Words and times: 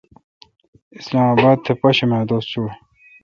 اسلام 0.99 1.27
اباد 1.35 1.57
تھ 1.65 1.71
پاشیمہ 1.81 2.19
دوس 2.29 2.45
چوں۔ 2.51 2.67